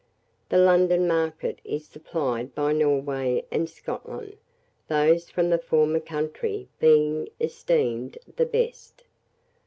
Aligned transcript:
The 0.49 0.57
London 0.57 1.07
market 1.07 1.59
is 1.63 1.85
supplied 1.85 2.55
by 2.55 2.73
Norway 2.73 3.45
and 3.51 3.69
Scotland; 3.69 4.35
those 4.87 5.29
from 5.29 5.51
the 5.51 5.59
former 5.59 5.99
country 5.99 6.67
being 6.79 7.29
esteemed 7.39 8.17
the 8.35 8.47
best. 8.47 9.03